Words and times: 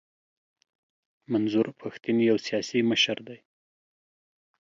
منظور 1.31 1.67
پښتین 1.81 2.17
یو 2.29 2.37
سیاسي 2.47 2.79
مشر 2.91 3.17
دی. 3.27 3.39